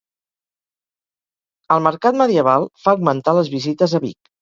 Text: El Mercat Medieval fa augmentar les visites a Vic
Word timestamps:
El 1.77 1.85
Mercat 1.89 2.19
Medieval 2.25 2.69
fa 2.83 2.97
augmentar 2.97 3.41
les 3.43 3.57
visites 3.57 3.99
a 4.01 4.05
Vic 4.11 4.37